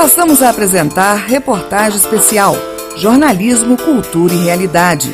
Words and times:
Passamos 0.00 0.42
a 0.42 0.48
apresentar 0.48 1.26
reportagem 1.26 1.98
especial 1.98 2.54
Jornalismo, 2.96 3.76
Cultura 3.76 4.32
e 4.32 4.44
Realidade. 4.44 5.12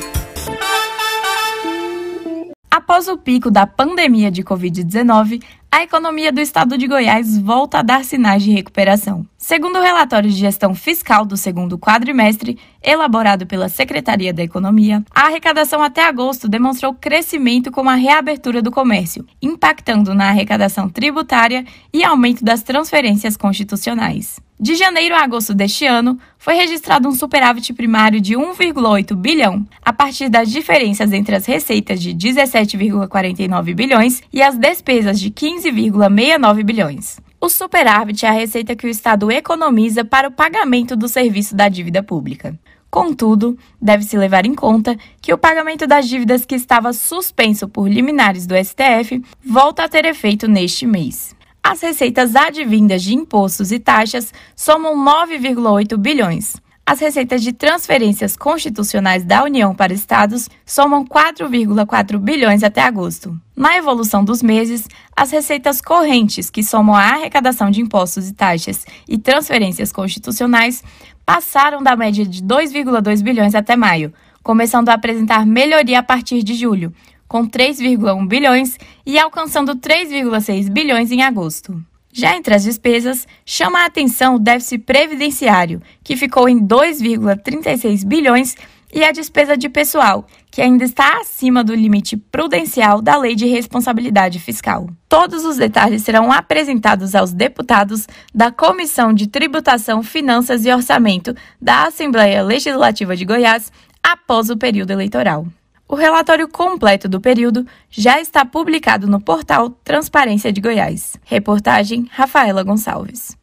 Após 2.70 3.08
o 3.08 3.18
pico 3.18 3.50
da 3.50 3.66
pandemia 3.66 4.30
de 4.30 4.44
Covid-19, 4.44 5.42
a 5.72 5.82
economia 5.82 6.30
do 6.30 6.40
estado 6.40 6.78
de 6.78 6.86
Goiás 6.86 7.36
volta 7.36 7.80
a 7.80 7.82
dar 7.82 8.04
sinais 8.04 8.44
de 8.44 8.52
recuperação. 8.52 9.26
Segundo 9.36 9.76
o 9.76 9.82
relatório 9.82 10.30
de 10.30 10.36
gestão 10.36 10.72
fiscal 10.72 11.26
do 11.26 11.36
segundo 11.36 11.76
quadrimestre, 11.76 12.56
elaborado 12.80 13.44
pela 13.44 13.68
Secretaria 13.68 14.32
da 14.32 14.44
Economia, 14.44 15.04
a 15.12 15.22
arrecadação 15.22 15.82
até 15.82 16.06
agosto 16.06 16.48
demonstrou 16.48 16.94
crescimento 16.94 17.72
com 17.72 17.88
a 17.88 17.96
reabertura 17.96 18.62
do 18.62 18.70
comércio, 18.70 19.26
impactando 19.42 20.14
na 20.14 20.28
arrecadação 20.28 20.88
tributária 20.88 21.64
e 21.92 22.04
aumento 22.04 22.44
das 22.44 22.62
transferências 22.62 23.36
constitucionais. 23.36 24.45
De 24.58 24.74
janeiro 24.74 25.14
a 25.14 25.22
agosto 25.22 25.54
deste 25.54 25.84
ano, 25.84 26.18
foi 26.38 26.54
registrado 26.54 27.06
um 27.06 27.12
superávit 27.12 27.74
primário 27.74 28.22
de 28.22 28.34
1,8 28.34 29.14
bilhão, 29.14 29.66
a 29.84 29.92
partir 29.92 30.30
das 30.30 30.50
diferenças 30.50 31.12
entre 31.12 31.36
as 31.36 31.44
receitas 31.44 32.00
de 32.00 32.14
17,49 32.14 33.74
bilhões 33.74 34.22
e 34.32 34.42
as 34.42 34.56
despesas 34.56 35.20
de 35.20 35.30
15,69 35.30 36.62
bilhões. 36.64 37.20
O 37.38 37.50
superávit 37.50 38.24
é 38.24 38.30
a 38.30 38.32
receita 38.32 38.74
que 38.74 38.86
o 38.86 38.90
Estado 38.90 39.30
economiza 39.30 40.06
para 40.06 40.28
o 40.28 40.32
pagamento 40.32 40.96
do 40.96 41.06
serviço 41.06 41.54
da 41.54 41.68
dívida 41.68 42.02
pública. 42.02 42.58
Contudo, 42.90 43.58
deve-se 43.80 44.16
levar 44.16 44.46
em 44.46 44.54
conta 44.54 44.96
que 45.20 45.34
o 45.34 45.38
pagamento 45.38 45.86
das 45.86 46.08
dívidas 46.08 46.46
que 46.46 46.54
estava 46.54 46.94
suspenso 46.94 47.68
por 47.68 47.90
liminares 47.90 48.46
do 48.46 48.54
STF 48.56 49.22
volta 49.44 49.84
a 49.84 49.88
ter 49.88 50.06
efeito 50.06 50.48
neste 50.48 50.86
mês. 50.86 51.35
As 51.68 51.80
receitas 51.80 52.36
advindas 52.36 53.02
de 53.02 53.12
impostos 53.12 53.72
e 53.72 53.80
taxas 53.80 54.32
somam 54.54 54.96
9,8 55.04 55.96
bilhões. 55.96 56.54
As 56.86 57.00
receitas 57.00 57.42
de 57.42 57.52
transferências 57.52 58.36
constitucionais 58.36 59.24
da 59.24 59.42
União 59.42 59.74
para 59.74 59.92
estados 59.92 60.48
somam 60.64 61.04
4,4 61.04 62.18
bilhões 62.18 62.62
até 62.62 62.82
agosto. 62.82 63.36
Na 63.56 63.76
evolução 63.76 64.24
dos 64.24 64.44
meses, 64.44 64.86
as 65.16 65.32
receitas 65.32 65.80
correntes, 65.80 66.50
que 66.50 66.62
somam 66.62 66.94
a 66.94 67.02
arrecadação 67.02 67.68
de 67.68 67.80
impostos 67.80 68.28
e 68.28 68.32
taxas 68.32 68.86
e 69.08 69.18
transferências 69.18 69.90
constitucionais, 69.90 70.84
passaram 71.24 71.82
da 71.82 71.96
média 71.96 72.24
de 72.24 72.44
2,2 72.44 73.24
bilhões 73.24 73.56
até 73.56 73.74
maio, 73.74 74.14
começando 74.40 74.88
a 74.88 74.94
apresentar 74.94 75.44
melhoria 75.44 75.98
a 75.98 76.02
partir 76.04 76.44
de 76.44 76.54
julho, 76.54 76.94
com 77.28 77.46
3,1 77.46 78.26
bilhões 78.26 78.78
e 79.04 79.18
alcançando 79.18 79.76
3,6 79.76 80.70
bilhões 80.70 81.10
em 81.10 81.22
agosto. 81.22 81.80
Já 82.12 82.34
entre 82.34 82.54
as 82.54 82.62
despesas, 82.62 83.28
chama 83.44 83.80
a 83.80 83.86
atenção 83.86 84.36
o 84.36 84.38
déficit 84.38 84.78
previdenciário, 84.84 85.82
que 86.02 86.16
ficou 86.16 86.48
em 86.48 86.58
2,36 86.58 88.06
bilhões, 88.06 88.56
e 88.92 89.04
a 89.04 89.12
despesa 89.12 89.56
de 89.56 89.68
pessoal, 89.68 90.26
que 90.50 90.62
ainda 90.62 90.84
está 90.84 91.20
acima 91.20 91.62
do 91.62 91.74
limite 91.74 92.16
prudencial 92.16 93.02
da 93.02 93.18
Lei 93.18 93.34
de 93.34 93.44
Responsabilidade 93.44 94.38
Fiscal. 94.38 94.88
Todos 95.08 95.44
os 95.44 95.58
detalhes 95.58 96.02
serão 96.02 96.32
apresentados 96.32 97.14
aos 97.14 97.32
deputados 97.32 98.06
da 98.34 98.50
Comissão 98.50 99.12
de 99.12 99.26
Tributação, 99.26 100.02
Finanças 100.02 100.64
e 100.64 100.72
Orçamento 100.72 101.34
da 101.60 101.88
Assembleia 101.88 102.42
Legislativa 102.42 103.14
de 103.14 103.26
Goiás 103.26 103.70
após 104.02 104.48
o 104.48 104.56
período 104.56 104.92
eleitoral. 104.92 105.46
O 105.88 105.94
relatório 105.94 106.48
completo 106.48 107.08
do 107.08 107.20
período 107.20 107.64
já 107.88 108.20
está 108.20 108.44
publicado 108.44 109.06
no 109.06 109.20
portal 109.20 109.70
Transparência 109.70 110.52
de 110.52 110.60
Goiás. 110.60 111.16
Reportagem 111.24 112.08
Rafaela 112.10 112.64
Gonçalves. 112.64 113.36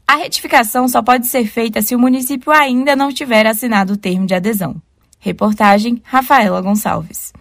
A 0.07 0.15
retificação 0.15 0.87
só 0.87 1.01
pode 1.01 1.25
ser 1.25 1.47
feita 1.47 1.81
se 1.81 1.95
o 1.95 1.99
município 1.99 2.51
ainda 2.51 2.95
não 2.95 3.11
tiver 3.11 3.47
assinado 3.47 3.93
o 3.93 3.97
termo 3.97 4.27
de 4.27 4.35
adesão. 4.35 4.75
Reportagem 5.19 5.99
Rafaela 6.03 6.61
Gonçalves. 6.61 7.33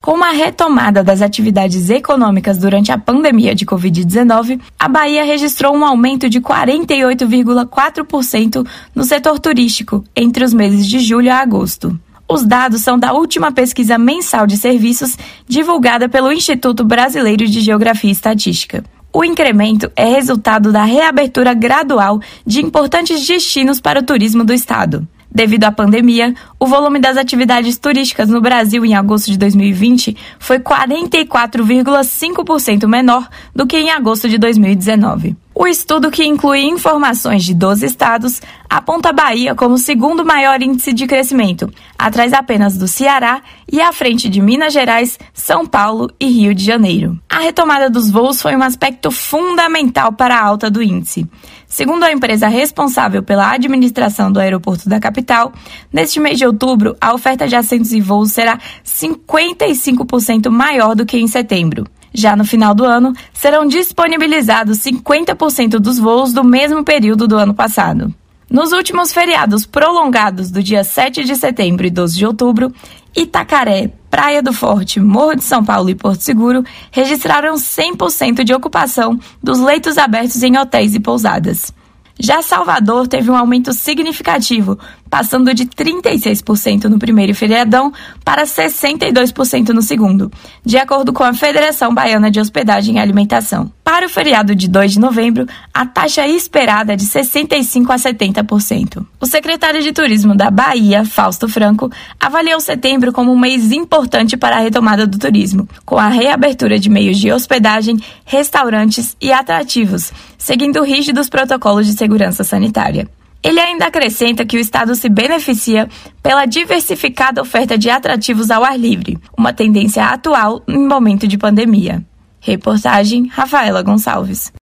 Com 0.00 0.12
uma 0.12 0.30
retomada 0.30 1.02
das 1.02 1.20
atividades 1.20 1.90
econômicas 1.90 2.56
durante 2.56 2.92
a 2.92 2.98
pandemia 2.98 3.52
de 3.52 3.66
Covid-19, 3.66 4.60
a 4.78 4.86
Bahia 4.86 5.24
registrou 5.24 5.74
um 5.74 5.84
aumento 5.84 6.30
de 6.30 6.40
48,4% 6.40 8.64
no 8.94 9.02
setor 9.02 9.40
turístico 9.40 10.04
entre 10.14 10.44
os 10.44 10.54
meses 10.54 10.86
de 10.86 11.00
julho 11.00 11.32
a 11.32 11.38
agosto. 11.38 11.98
Os 12.30 12.44
dados 12.44 12.82
são 12.82 12.96
da 12.96 13.12
última 13.12 13.50
pesquisa 13.50 13.98
mensal 13.98 14.46
de 14.46 14.56
serviços 14.56 15.18
divulgada 15.48 16.08
pelo 16.08 16.30
Instituto 16.30 16.84
Brasileiro 16.84 17.44
de 17.44 17.60
Geografia 17.60 18.08
e 18.08 18.12
Estatística. 18.12 18.84
O 19.12 19.24
incremento 19.24 19.90
é 19.96 20.04
resultado 20.04 20.70
da 20.70 20.84
reabertura 20.84 21.52
gradual 21.54 22.20
de 22.46 22.64
importantes 22.64 23.26
destinos 23.26 23.80
para 23.80 23.98
o 23.98 24.04
turismo 24.04 24.44
do 24.44 24.52
estado. 24.52 25.08
Devido 25.28 25.64
à 25.64 25.72
pandemia, 25.72 26.32
o 26.58 26.66
volume 26.66 26.98
das 27.00 27.16
atividades 27.16 27.76
turísticas 27.76 28.28
no 28.28 28.40
Brasil 28.40 28.84
em 28.84 28.94
agosto 28.94 29.32
de 29.32 29.36
2020 29.36 30.16
foi 30.38 30.60
44,5% 30.60 32.86
menor 32.86 33.28
do 33.52 33.66
que 33.66 33.76
em 33.76 33.90
agosto 33.90 34.28
de 34.28 34.38
2019. 34.38 35.34
O 35.62 35.66
estudo, 35.66 36.10
que 36.10 36.24
inclui 36.24 36.62
informações 36.62 37.44
de 37.44 37.52
12 37.52 37.84
estados, 37.84 38.40
aponta 38.66 39.10
a 39.10 39.12
Bahia 39.12 39.54
como 39.54 39.74
o 39.74 39.78
segundo 39.78 40.24
maior 40.24 40.62
índice 40.62 40.90
de 40.90 41.06
crescimento, 41.06 41.70
atrás 41.98 42.32
apenas 42.32 42.78
do 42.78 42.88
Ceará 42.88 43.42
e 43.70 43.78
à 43.78 43.92
frente 43.92 44.26
de 44.26 44.40
Minas 44.40 44.72
Gerais, 44.72 45.18
São 45.34 45.66
Paulo 45.66 46.10
e 46.18 46.28
Rio 46.28 46.54
de 46.54 46.64
Janeiro. 46.64 47.20
A 47.28 47.40
retomada 47.40 47.90
dos 47.90 48.10
voos 48.10 48.40
foi 48.40 48.56
um 48.56 48.62
aspecto 48.62 49.10
fundamental 49.10 50.14
para 50.14 50.34
a 50.34 50.42
alta 50.42 50.70
do 50.70 50.82
índice. 50.82 51.28
Segundo 51.66 52.04
a 52.04 52.10
empresa 52.10 52.48
responsável 52.48 53.22
pela 53.22 53.52
administração 53.52 54.32
do 54.32 54.40
aeroporto 54.40 54.88
da 54.88 54.98
capital, 54.98 55.52
neste 55.92 56.18
mês 56.20 56.38
de 56.38 56.46
outubro, 56.46 56.96
a 56.98 57.12
oferta 57.12 57.46
de 57.46 57.54
assentos 57.54 57.92
e 57.92 58.00
voos 58.00 58.32
será 58.32 58.58
55% 58.82 60.48
maior 60.48 60.96
do 60.96 61.04
que 61.04 61.18
em 61.18 61.26
setembro. 61.26 61.84
Já 62.12 62.34
no 62.34 62.44
final 62.44 62.74
do 62.74 62.84
ano, 62.84 63.12
serão 63.32 63.66
disponibilizados 63.66 64.78
50% 64.78 65.78
dos 65.78 65.98
voos 65.98 66.32
do 66.32 66.42
mesmo 66.42 66.84
período 66.84 67.28
do 67.28 67.36
ano 67.36 67.54
passado. 67.54 68.12
Nos 68.50 68.72
últimos 68.72 69.12
feriados 69.12 69.64
prolongados 69.64 70.50
do 70.50 70.60
dia 70.60 70.82
7 70.82 71.22
de 71.22 71.36
setembro 71.36 71.86
e 71.86 71.90
12 71.90 72.18
de 72.18 72.26
outubro, 72.26 72.74
Itacaré, 73.16 73.92
Praia 74.10 74.42
do 74.42 74.52
Forte, 74.52 74.98
Morro 74.98 75.36
de 75.36 75.44
São 75.44 75.64
Paulo 75.64 75.88
e 75.88 75.94
Porto 75.94 76.20
Seguro 76.20 76.64
registraram 76.90 77.54
100% 77.54 78.42
de 78.42 78.52
ocupação 78.52 79.18
dos 79.40 79.60
leitos 79.60 79.96
abertos 79.96 80.42
em 80.42 80.58
hotéis 80.58 80.96
e 80.96 81.00
pousadas. 81.00 81.72
Já 82.18 82.42
Salvador 82.42 83.06
teve 83.08 83.30
um 83.30 83.36
aumento 83.36 83.72
significativo, 83.72 84.78
passando 85.10 85.52
de 85.52 85.66
36% 85.66 86.84
no 86.84 86.98
primeiro 86.98 87.34
feriadão 87.34 87.92
para 88.24 88.44
62% 88.44 89.70
no 89.70 89.82
segundo, 89.82 90.30
de 90.64 90.78
acordo 90.78 91.12
com 91.12 91.24
a 91.24 91.34
Federação 91.34 91.92
Baiana 91.92 92.30
de 92.30 92.38
Hospedagem 92.38 92.96
e 92.96 92.98
Alimentação. 93.00 93.70
Para 93.82 94.06
o 94.06 94.08
feriado 94.08 94.54
de 94.54 94.68
2 94.68 94.92
de 94.92 95.00
novembro, 95.00 95.46
a 95.74 95.84
taxa 95.84 96.26
esperada 96.28 96.92
é 96.92 96.96
de 96.96 97.04
65% 97.04 97.90
a 97.90 97.96
70%. 97.96 99.04
O 99.20 99.26
secretário 99.26 99.82
de 99.82 99.92
Turismo 99.92 100.36
da 100.36 100.48
Bahia, 100.48 101.04
Fausto 101.04 101.48
Franco, 101.48 101.90
avaliou 102.18 102.60
setembro 102.60 103.12
como 103.12 103.32
um 103.32 103.38
mês 103.38 103.72
importante 103.72 104.36
para 104.36 104.56
a 104.56 104.60
retomada 104.60 105.06
do 105.06 105.18
turismo, 105.18 105.68
com 105.84 105.98
a 105.98 106.06
reabertura 106.06 106.78
de 106.78 106.88
meios 106.88 107.18
de 107.18 107.32
hospedagem, 107.32 107.98
restaurantes 108.24 109.16
e 109.20 109.32
atrativos, 109.32 110.12
seguindo 110.38 110.82
rígidos 110.82 111.28
protocolos 111.28 111.86
de 111.86 111.94
segurança 111.94 112.44
sanitária. 112.44 113.08
Ele 113.42 113.58
ainda 113.58 113.86
acrescenta 113.86 114.44
que 114.44 114.56
o 114.56 114.60
Estado 114.60 114.94
se 114.94 115.08
beneficia 115.08 115.88
pela 116.22 116.44
diversificada 116.44 117.40
oferta 117.40 117.78
de 117.78 117.88
atrativos 117.88 118.50
ao 118.50 118.62
ar 118.62 118.78
livre, 118.78 119.18
uma 119.36 119.52
tendência 119.52 120.04
atual 120.04 120.62
em 120.68 120.78
momento 120.86 121.26
de 121.26 121.38
pandemia. 121.38 122.04
Reportagem 122.40 123.28
Rafaela 123.28 123.82
Gonçalves. 123.82 124.52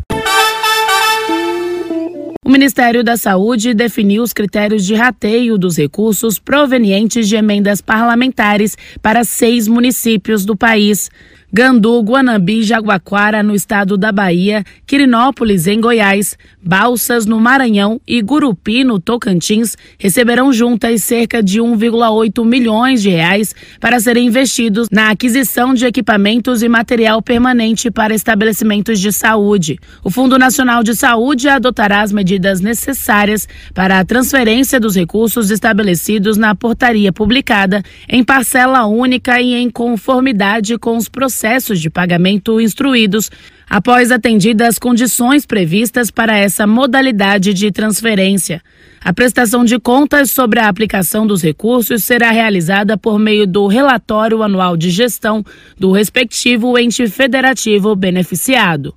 O 2.47 2.49
Ministério 2.49 3.03
da 3.03 3.17
Saúde 3.17 3.75
definiu 3.75 4.23
os 4.23 4.33
critérios 4.33 4.87
de 4.87 4.95
rateio 4.95 5.59
dos 5.59 5.77
recursos 5.77 6.39
provenientes 6.39 7.29
de 7.29 7.35
emendas 7.35 7.81
parlamentares 7.81 8.79
para 9.03 9.25
seis 9.25 9.67
municípios 9.67 10.45
do 10.45 10.57
país. 10.57 11.11
Gandu, 11.57 12.03
Guanambi, 12.03 12.63
Jaguaquara, 12.63 13.43
no 13.43 13.55
estado 13.55 13.97
da 13.97 14.13
Bahia, 14.13 14.63
Quirinópolis, 14.87 15.67
em 15.67 15.81
Goiás, 15.81 16.37
Balsas, 16.63 17.25
no 17.25 17.41
Maranhão 17.41 17.99
e 18.07 18.21
Gurupi, 18.21 18.85
no 18.85 19.01
Tocantins, 19.01 19.75
receberão 19.99 20.53
juntas 20.53 21.03
cerca 21.03 21.43
de 21.43 21.59
1,8 21.59 22.45
milhões 22.45 23.01
de 23.01 23.09
reais 23.09 23.55
para 23.81 23.99
serem 23.99 24.27
investidos 24.27 24.91
na 24.91 25.09
aquisição 25.09 25.73
de 25.73 25.87
equipamentos 25.87 26.63
e 26.63 26.69
material 26.69 27.23
permanente 27.23 27.91
para 27.91 28.15
estabelecimentos 28.15 29.01
de 29.01 29.11
saúde. 29.11 29.79
O 30.05 30.11
Fundo 30.11 30.39
Nacional 30.39 30.83
de 30.83 30.95
Saúde 30.95 31.49
adotará 31.49 32.03
as 32.03 32.13
medidas 32.13 32.61
necessárias 32.61 33.49
para 33.73 33.99
a 33.99 34.05
transferência 34.05 34.79
dos 34.79 34.95
recursos 34.95 35.51
estabelecidos 35.51 36.37
na 36.37 36.55
portaria 36.55 37.15
publicada 37.15 37.83
em 38.11 38.23
parcela 38.23 38.85
única 38.85 39.41
e 39.41 39.55
em 39.55 39.71
conformidade 39.71 40.77
com 40.77 40.99
os 40.99 41.09
processos 41.09 41.46
processos 41.47 41.81
de 41.81 41.89
pagamento 41.89 42.61
instruídos 42.61 43.31
após 43.71 44.11
atendidas 44.11 44.69
as 44.69 44.79
condições 44.81 45.47
previstas 45.47 46.11
para 46.11 46.37
essa 46.37 46.67
modalidade 46.67 47.55
de 47.55 47.71
transferência. 47.71 48.61
A 49.01 49.13
prestação 49.13 49.65
de 49.65 49.79
contas 49.79 50.33
sobre 50.33 50.59
a 50.59 50.69
aplicação 50.69 51.25
dos 51.25 51.43
recursos 51.43 52.03
será 52.03 52.33
realizada 52.33 52.99
por 52.99 53.17
meio 53.17 53.47
do 53.47 53.69
relatório 53.69 54.43
anual 54.43 54.77
de 54.77 54.91
gestão 54.91 55.45
do 55.79 55.93
respectivo 55.93 56.77
ente 56.77 57.07
federativo 57.07 57.95
beneficiado. 57.95 58.93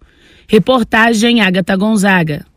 Reportagem 0.47 1.41
Agatha 1.41 1.75
Gonzaga. 1.75 2.48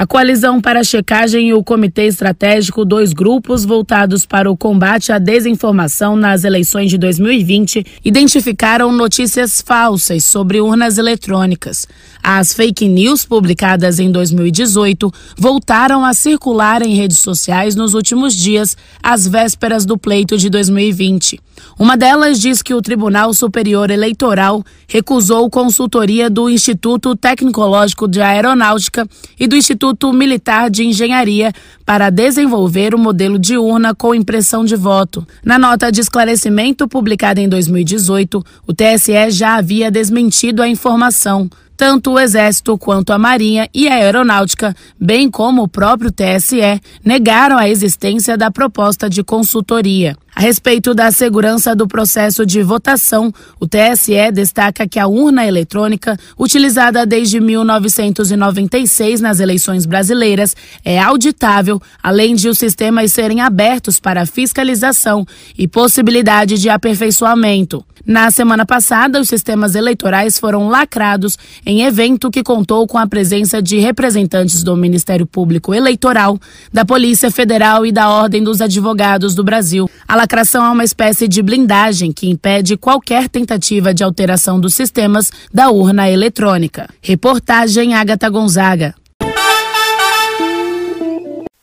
A 0.00 0.06
coalizão 0.06 0.60
para 0.60 0.78
a 0.78 0.84
checagem 0.84 1.48
e 1.48 1.54
o 1.54 1.64
Comitê 1.64 2.04
Estratégico, 2.04 2.84
dois 2.84 3.12
grupos 3.12 3.64
voltados 3.64 4.24
para 4.24 4.48
o 4.48 4.56
combate 4.56 5.10
à 5.10 5.18
desinformação 5.18 6.14
nas 6.14 6.44
eleições 6.44 6.88
de 6.88 6.96
2020, 6.96 7.84
identificaram 8.04 8.92
notícias 8.92 9.60
falsas 9.60 10.22
sobre 10.22 10.60
urnas 10.60 10.98
eletrônicas. 10.98 11.88
As 12.22 12.54
fake 12.54 12.86
news 12.86 13.24
publicadas 13.24 13.98
em 13.98 14.12
2018 14.12 15.12
voltaram 15.36 16.04
a 16.04 16.14
circular 16.14 16.80
em 16.80 16.94
redes 16.94 17.18
sociais 17.18 17.74
nos 17.74 17.94
últimos 17.94 18.36
dias, 18.36 18.76
às 19.02 19.26
vésperas 19.26 19.84
do 19.84 19.98
pleito 19.98 20.38
de 20.38 20.48
2020. 20.48 21.40
Uma 21.78 21.96
delas 21.96 22.40
diz 22.40 22.62
que 22.62 22.74
o 22.74 22.82
Tribunal 22.82 23.32
Superior 23.32 23.90
Eleitoral 23.90 24.64
recusou 24.86 25.48
consultoria 25.48 26.28
do 26.28 26.48
Instituto 26.48 27.14
Tecnológico 27.14 28.08
de 28.08 28.20
Aeronáutica 28.20 29.06
e 29.38 29.46
do 29.46 29.56
Instituto 29.56 30.12
Militar 30.12 30.70
de 30.70 30.84
Engenharia 30.84 31.52
para 31.84 32.10
desenvolver 32.10 32.94
o 32.94 32.98
modelo 32.98 33.38
de 33.38 33.56
urna 33.56 33.94
com 33.94 34.14
impressão 34.14 34.64
de 34.64 34.76
voto. 34.76 35.26
Na 35.44 35.58
nota 35.58 35.90
de 35.90 36.00
esclarecimento 36.00 36.88
publicada 36.88 37.40
em 37.40 37.48
2018, 37.48 38.44
o 38.66 38.74
TSE 38.74 39.30
já 39.30 39.56
havia 39.56 39.90
desmentido 39.90 40.62
a 40.62 40.68
informação. 40.68 41.48
Tanto 41.78 42.14
o 42.14 42.18
Exército 42.18 42.76
quanto 42.76 43.12
a 43.12 43.18
Marinha 43.18 43.68
e 43.72 43.86
a 43.86 43.94
Aeronáutica, 43.94 44.74
bem 44.98 45.30
como 45.30 45.62
o 45.62 45.68
próprio 45.68 46.10
TSE, 46.10 46.80
negaram 47.04 47.56
a 47.56 47.68
existência 47.68 48.36
da 48.36 48.50
proposta 48.50 49.08
de 49.08 49.22
consultoria. 49.22 50.16
A 50.34 50.40
respeito 50.40 50.92
da 50.92 51.12
segurança 51.12 51.76
do 51.76 51.86
processo 51.86 52.44
de 52.44 52.64
votação, 52.64 53.32
o 53.60 53.66
TSE 53.66 54.32
destaca 54.32 54.88
que 54.88 54.98
a 54.98 55.06
urna 55.06 55.46
eletrônica, 55.46 56.18
utilizada 56.36 57.06
desde 57.06 57.40
1996 57.40 59.20
nas 59.20 59.38
eleições 59.38 59.86
brasileiras, 59.86 60.56
é 60.84 60.98
auditável, 60.98 61.80
além 62.02 62.34
de 62.34 62.48
os 62.48 62.58
sistemas 62.58 63.12
serem 63.12 63.40
abertos 63.40 64.00
para 64.00 64.26
fiscalização 64.26 65.24
e 65.56 65.68
possibilidade 65.68 66.58
de 66.58 66.68
aperfeiçoamento. 66.68 67.84
Na 68.08 68.30
semana 68.30 68.64
passada, 68.64 69.20
os 69.20 69.28
sistemas 69.28 69.74
eleitorais 69.74 70.38
foram 70.38 70.66
lacrados 70.70 71.36
em 71.66 71.82
evento 71.82 72.30
que 72.30 72.42
contou 72.42 72.86
com 72.86 72.96
a 72.96 73.06
presença 73.06 73.60
de 73.60 73.76
representantes 73.80 74.62
do 74.62 74.74
Ministério 74.74 75.26
Público 75.26 75.74
Eleitoral, 75.74 76.38
da 76.72 76.86
Polícia 76.86 77.30
Federal 77.30 77.84
e 77.84 77.92
da 77.92 78.08
Ordem 78.08 78.42
dos 78.42 78.62
Advogados 78.62 79.34
do 79.34 79.44
Brasil. 79.44 79.90
A 80.08 80.16
lacração 80.16 80.64
é 80.64 80.70
uma 80.70 80.84
espécie 80.84 81.28
de 81.28 81.42
blindagem 81.42 82.10
que 82.10 82.30
impede 82.30 82.78
qualquer 82.78 83.28
tentativa 83.28 83.92
de 83.92 84.02
alteração 84.02 84.58
dos 84.58 84.72
sistemas 84.72 85.30
da 85.52 85.68
urna 85.68 86.08
eletrônica. 86.08 86.88
Reportagem 87.02 87.94
Agatha 87.94 88.30
Gonzaga. 88.30 88.94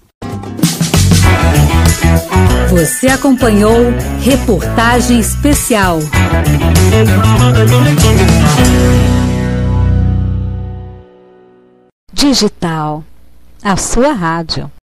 Você 2.68 3.08
acompanhou 3.08 3.74
Reportagem 4.22 5.18
Especial. 5.18 6.00
Digital. 12.12 13.02
A 13.64 13.78
sua 13.78 14.12
rádio. 14.12 14.70